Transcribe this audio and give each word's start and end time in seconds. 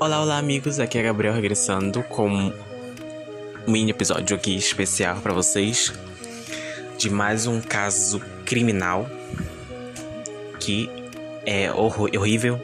Olá, 0.00 0.20
olá 0.20 0.38
amigos, 0.38 0.80
aqui 0.80 0.98
é 0.98 1.02
Gabriel 1.04 1.32
regressando 1.32 2.02
com 2.02 2.28
um 2.28 2.52
mini 3.68 3.92
episódio 3.92 4.34
aqui 4.34 4.56
especial 4.56 5.20
para 5.20 5.32
vocês 5.32 5.92
de 6.98 7.08
mais 7.08 7.46
um 7.46 7.60
caso 7.60 8.20
criminal 8.44 9.08
que 10.58 11.05
é 11.46 11.72
horrível, 11.72 12.60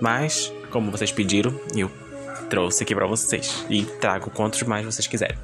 mas 0.00 0.52
como 0.70 0.90
vocês 0.90 1.12
pediram, 1.12 1.58
eu 1.74 1.90
trouxe 2.48 2.84
aqui 2.84 2.94
para 2.94 3.06
vocês 3.06 3.66
e 3.68 3.84
trago 3.84 4.30
quantos 4.30 4.62
mais 4.62 4.84
vocês 4.84 5.06
quiserem. 5.06 5.36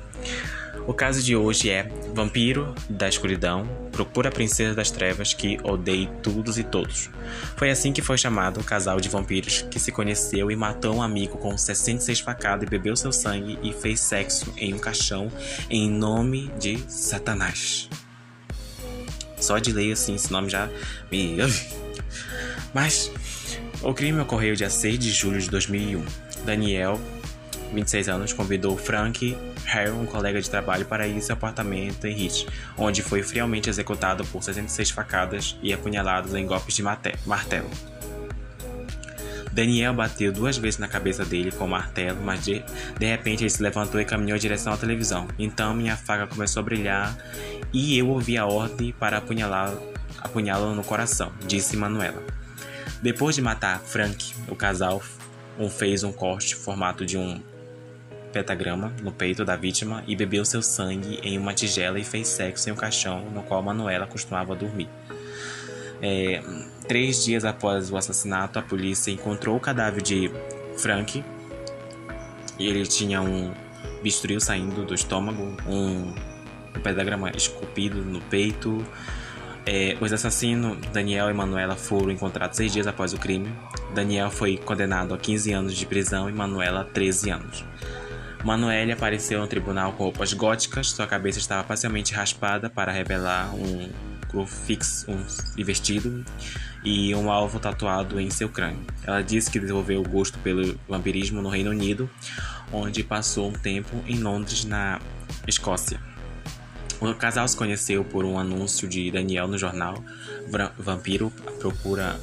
O 0.87 0.93
caso 0.93 1.23
de 1.23 1.37
hoje 1.37 1.71
é 1.71 1.89
Vampiro 2.13 2.75
da 2.89 3.09
Escuridão 3.09 3.67
procura 3.93 4.31
a 4.31 4.33
Princesa 4.33 4.75
das 4.75 4.91
Trevas 4.91 5.33
que 5.33 5.59
odeia 5.63 6.09
todos 6.23 6.59
e 6.59 6.65
todos. 6.65 7.09
Foi 7.57 7.71
assim 7.71 7.93
que 7.93 8.03
foi 8.03 8.19
chamado 8.19 8.59
o 8.59 8.65
casal 8.65 9.01
de 9.01 9.09
vampiros 9.09 9.63
que 9.71 9.79
se 9.79 9.93
conheceu 9.93 10.51
e 10.51 10.57
matou 10.57 10.97
um 10.97 11.03
amigo 11.03 11.39
com 11.39 11.57
66 11.57 12.21
facadas 12.21 12.67
e 12.67 12.71
bebeu 12.71 12.97
seu 12.97 13.13
sangue 13.13 13.59
e 13.63 13.73
fez 13.73 14.01
sexo 14.01 14.53
em 14.57 14.75
um 14.75 14.79
caixão 14.79 15.31
em 15.71 15.89
nome 15.89 16.51
de 16.59 16.79
Satanás. 16.91 17.89
Só 19.39 19.59
de 19.59 19.73
ler 19.73 19.93
assim 19.93 20.17
esse 20.17 20.33
nome 20.33 20.49
já 20.49 20.69
me. 21.11 21.37
Mas 22.75 23.11
o 23.83 23.93
crime 23.93 24.21
ocorreu 24.21 24.55
dia 24.55 24.71
6 24.71 24.99
de 24.99 25.11
julho 25.11 25.41
de 25.41 25.51
2001. 25.51 26.05
Daniel 26.45 27.01
26 27.73 28.09
anos, 28.09 28.33
convidou 28.33 28.77
Frank 28.77 29.37
Harry, 29.65 29.91
um 29.91 30.07
colega 30.07 30.41
de 30.41 30.49
trabalho, 30.49 30.85
para 30.85 31.07
ir 31.07 31.21
seu 31.23 31.35
apartamento 31.35 32.07
em 32.07 32.27
Hitch, 32.27 32.47
onde 32.77 33.03
foi 33.03 33.23
friamente 33.23 33.71
executado 33.71 34.25
por 34.27 34.43
66 34.43 34.91
facadas 34.91 35.57
e 35.63 35.73
apunhalado 35.73 36.37
em 36.37 36.47
golpes 36.47 36.75
de 36.75 36.83
martelo. 36.83 37.71
Daniel 39.51 39.93
bateu 39.93 40.33
duas 40.33 40.57
vezes 40.57 40.79
na 40.79 40.89
cabeça 40.89 41.25
dele 41.25 41.53
com 41.53 41.67
o 41.67 41.69
martelo, 41.69 42.19
mas 42.23 42.43
de, 42.45 42.65
de 42.99 43.07
repente 43.07 43.43
ele 43.43 43.51
se 43.51 43.63
levantou 43.63 44.01
e 44.01 44.05
caminhou 44.05 44.37
em 44.37 44.41
direção 44.41 44.73
à 44.73 44.77
televisão. 44.79 45.29
Então 45.39 45.75
minha 45.75 45.97
faca 45.97 46.27
começou 46.27 46.61
a 46.61 46.65
brilhar 46.65 47.17
e 47.71 47.99
eu 47.99 48.09
ouvi 48.09 48.39
a 48.39 48.47
ordem 48.47 48.93
para 48.93 49.19
apunhalá-lo 49.19 49.93
apunhalá 50.19 50.73
no 50.73 50.85
coração, 50.85 51.33
disse 51.47 51.77
Manuela. 51.77 52.23
Depois 53.03 53.35
de 53.35 53.43
matar 53.43 53.81
Frank, 53.81 54.33
o 54.49 54.55
casal 54.55 55.03
um 55.59 55.69
fez 55.69 56.05
um 56.05 56.13
corte 56.13 56.55
formato 56.55 57.05
de 57.05 57.19
um 57.19 57.43
pentagrama 58.33 58.93
no 59.03 59.11
peito 59.11 59.45
da 59.45 59.57
vítima 59.57 60.05
e 60.07 60.15
bebeu 60.15 60.45
seu 60.45 60.63
sangue 60.63 61.19
em 61.21 61.37
uma 61.37 61.53
tigela 61.53 61.99
e 61.99 62.05
fez 62.05 62.29
sexo 62.29 62.69
em 62.69 62.73
um 62.73 62.77
caixão 62.77 63.29
no 63.31 63.43
qual 63.43 63.61
Manuela 63.61 64.07
costumava 64.07 64.55
dormir. 64.55 64.89
É, 66.01 66.41
três 66.87 67.25
dias 67.25 67.45
após 67.45 67.91
o 67.91 67.97
assassinato, 67.97 68.61
a 68.61 68.63
polícia 68.63 69.11
encontrou 69.11 69.57
o 69.57 69.61
cadáver 69.61 70.01
de 70.01 70.31
Frank. 70.79 71.25
Ele 72.57 72.87
tinha 72.87 73.21
um 73.21 73.53
bisturi 74.01 74.41
saindo 74.41 74.85
do 74.85 74.95
estômago, 74.95 75.43
um, 75.67 76.15
um 76.77 76.81
pentagrama 76.83 77.33
esculpido 77.37 77.97
no 78.05 78.21
peito. 78.23 78.87
É, 79.65 79.97
os 80.01 80.13
assassinos, 80.13 80.77
Daniel 80.93 81.31
e 81.31 81.33
Manuela, 81.33 81.77
foram 81.77 82.11
encontrados 82.11 82.57
seis 82.57 82.73
dias 82.73 82.87
após 82.87 83.13
o 83.13 83.19
crime. 83.19 83.53
Daniel 83.95 84.31
foi 84.31 84.57
condenado 84.57 85.15
a 85.15 85.19
15 85.19 85.53
anos 85.53 85.75
de 85.75 85.87
prisão 85.87 86.29
e 86.29 86.33
Manuela 86.33 86.81
a 86.81 86.85
13 86.85 87.31
anos. 87.31 87.65
Manuele 88.45 88.91
apareceu 88.91 89.39
no 89.39 89.47
tribunal 89.47 89.93
com 89.93 90.05
roupas 90.05 90.33
góticas, 90.33 90.89
sua 90.89 91.07
cabeça 91.07 91.39
estava 91.39 91.63
parcialmente 91.63 92.13
raspada 92.13 92.69
para 92.69 92.91
revelar 92.91 93.55
um 93.55 93.89
crucifixo 94.29 95.11
um, 95.11 95.25
vestido 95.63 96.25
e 96.83 97.15
um 97.15 97.31
alvo 97.31 97.61
tatuado 97.61 98.19
em 98.19 98.31
seu 98.31 98.49
crânio. 98.49 98.85
Ela 99.05 99.23
disse 99.23 99.49
que 99.49 99.61
desenvolveu 99.61 100.01
o 100.01 100.09
gosto 100.09 100.39
pelo 100.41 100.77
vampirismo 100.89 101.41
no 101.41 101.49
Reino 101.49 101.71
Unido, 101.71 102.11
onde 102.73 103.05
passou 103.05 103.49
um 103.49 103.53
tempo 103.53 104.03
em 104.09 104.19
Londres, 104.19 104.65
na 104.65 104.99
Escócia. 105.47 106.01
O 107.01 107.15
casal 107.15 107.47
se 107.49 107.57
conheceu 107.57 108.05
por 108.05 108.25
um 108.25 108.39
anúncio 108.39 108.89
de 108.89 109.11
Daniel 109.11 109.49
no 109.49 109.59
jornal 109.59 110.03
Vampiro 110.79 111.33
procura 111.59 112.19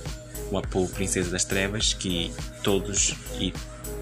uma 0.50 0.62
por 0.62 0.90
Princesa 0.90 1.30
das 1.30 1.46
Trevas 1.46 1.94
que 1.94 2.32
todos 2.64 3.16
e 3.40 3.54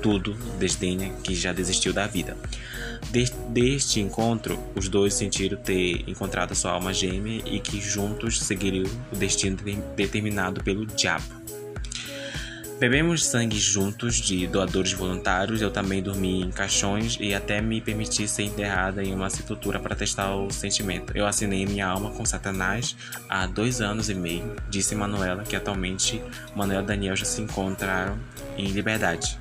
tudo 0.02 0.34
desdenha 0.60 1.14
que 1.24 1.36
já 1.36 1.52
desistiu 1.52 1.94
da 1.94 2.08
vida. 2.08 2.38
Deste 3.50 4.00
encontro, 4.00 4.60
os 4.76 4.90
dois 4.90 5.14
sentiram 5.14 5.58
ter 5.58 6.04
encontrado 6.08 6.54
sua 6.56 6.72
alma 6.72 6.94
gêmea 6.94 7.42
e 7.46 7.60
que 7.60 7.80
juntos 7.80 8.40
seguiriam 8.42 8.86
o 9.12 9.16
destino 9.16 9.58
determinado 9.96 10.64
pelo 10.64 10.86
diabo. 10.86 11.47
Bebemos 12.80 13.26
sangue 13.26 13.58
juntos 13.58 14.18
de 14.18 14.46
doadores 14.46 14.94
voluntários. 14.94 15.64
Eu 15.64 15.72
também 15.72 16.02
dormi 16.02 16.44
em 16.44 16.52
caixões 16.52 17.18
e 17.20 17.34
até 17.34 17.60
me 17.60 17.82
permiti 17.82 18.28
ser 18.28 18.44
enterrada 18.44 19.04
em 19.04 19.16
uma 19.16 19.32
sepultura 19.32 19.80
para 19.80 19.96
testar 19.96 20.36
o 20.36 20.52
sentimento. 20.52 21.12
Eu 21.18 21.26
assinei 21.26 21.66
minha 21.66 21.88
alma 21.88 22.12
com 22.12 22.24
Satanás 22.24 22.96
há 23.28 23.48
dois 23.48 23.82
anos 23.82 24.10
e 24.12 24.14
meio, 24.14 24.56
disse 24.70 24.94
Manuela, 24.94 25.44
que 25.44 25.56
atualmente 25.56 26.22
Manuela 26.56 26.84
e 26.84 26.86
Daniel 26.86 27.16
já 27.16 27.26
se 27.26 27.42
encontraram 27.42 28.16
em 28.56 28.68
liberdade. 28.68 29.40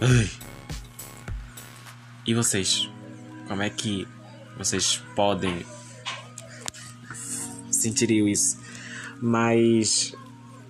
Ai. 0.00 0.30
E 2.26 2.32
vocês? 2.32 2.88
Como 3.46 3.60
é 3.60 3.68
que 3.68 4.08
vocês 4.56 5.02
podem 5.14 5.66
sentir 7.70 8.10
isso? 8.10 8.58
Mas 9.20 10.14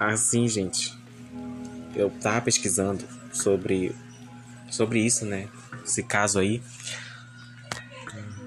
assim, 0.00 0.48
gente, 0.48 0.97
eu 1.94 2.10
tava 2.10 2.42
pesquisando 2.42 3.04
sobre 3.32 3.94
sobre 4.70 5.00
isso, 5.00 5.24
né? 5.24 5.48
Esse 5.84 6.02
caso 6.02 6.38
aí. 6.38 6.62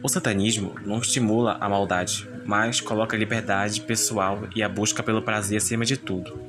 O 0.04 0.10
satanismo 0.10 0.76
não 0.84 0.98
estimula 1.00 1.58
a 1.60 1.70
maldade, 1.70 2.28
mas 2.44 2.82
coloca 2.82 3.16
a 3.16 3.20
liberdade 3.20 3.82
pessoal 3.82 4.48
e 4.56 4.64
a 4.64 4.70
busca 4.70 5.04
pelo 5.04 5.22
prazer 5.22 5.58
acima 5.58 5.86
de 5.86 5.96
tudo. 5.96 6.40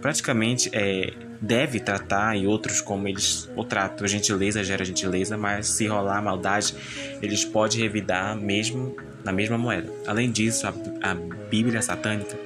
Praticamente 0.00 0.70
é 0.72 1.14
deve 1.40 1.78
tratar 1.78 2.36
e 2.36 2.46
outros 2.46 2.80
como 2.80 3.06
eles 3.06 3.48
o 3.56 3.64
tratam. 3.64 4.06
Gentileza 4.06 4.64
gera 4.64 4.84
gentileza, 4.84 5.36
mas 5.36 5.68
se 5.68 5.86
rolar 5.86 6.22
maldade, 6.22 6.74
eles 7.22 7.44
podem 7.44 7.80
revidar 7.80 8.36
mesmo 8.36 8.96
na 9.24 9.32
mesma 9.32 9.56
moeda. 9.56 9.90
Além 10.06 10.30
disso, 10.30 10.66
a, 10.66 10.74
a 11.02 11.14
Bíblia 11.48 11.80
satânica 11.80 12.36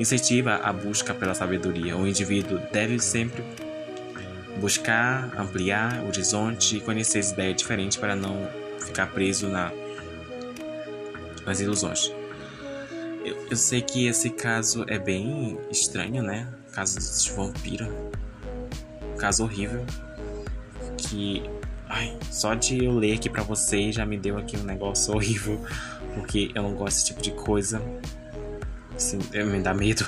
incentiva 0.00 0.56
a 0.56 0.72
busca 0.72 1.14
pela 1.14 1.34
sabedoria. 1.34 1.96
O 1.96 2.06
indivíduo 2.06 2.58
deve 2.72 2.98
sempre 2.98 3.44
buscar 4.58 5.30
ampliar 5.38 6.00
o 6.02 6.08
horizonte 6.08 6.76
e 6.76 6.80
conhecer 6.80 7.18
as 7.18 7.30
ideias 7.30 7.56
diferentes 7.56 7.96
para 7.96 8.16
não 8.16 8.48
ficar 8.80 9.06
preso 9.08 9.48
na, 9.48 9.70
nas 11.44 11.60
ilusões. 11.60 12.12
Eu, 13.24 13.36
eu 13.50 13.56
sei 13.56 13.82
que 13.82 14.06
esse 14.06 14.30
caso 14.30 14.84
é 14.88 14.98
bem 14.98 15.58
estranho, 15.70 16.22
né? 16.22 16.48
Caso 16.72 16.98
de 16.98 17.30
vampiro 17.32 18.10
caso 19.20 19.44
horrível 19.44 19.84
que 20.96 21.42
ai, 21.86 22.16
só 22.30 22.54
de 22.54 22.84
eu 22.84 22.92
ler 22.92 23.16
aqui 23.16 23.28
para 23.28 23.42
vocês 23.42 23.94
já 23.94 24.06
me 24.06 24.16
deu 24.16 24.38
aqui 24.38 24.56
um 24.56 24.62
negócio 24.62 25.12
horrível, 25.14 25.60
porque 26.14 26.50
eu 26.54 26.62
não 26.62 26.74
gosto 26.74 26.96
desse 26.96 27.06
tipo 27.06 27.20
de 27.20 27.30
coisa. 27.32 27.82
Assim, 29.00 29.18
me 29.46 29.60
dá 29.60 29.72
medo. 29.72 30.06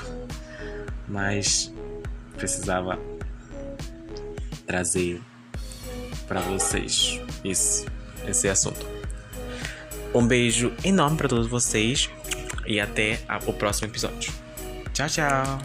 Mas 1.07 1.73
precisava 2.37 2.99
trazer 4.67 5.19
para 6.27 6.41
vocês 6.41 7.19
isso, 7.43 7.87
esse 8.27 8.47
assunto. 8.47 8.85
Um 10.13 10.27
beijo 10.27 10.71
enorme 10.83 11.17
para 11.17 11.27
todos 11.27 11.47
vocês 11.47 12.07
e 12.67 12.79
até 12.79 13.19
o 13.47 13.53
próximo 13.53 13.87
episódio. 13.87 14.31
Tchau, 14.93 15.07
tchau. 15.07 15.63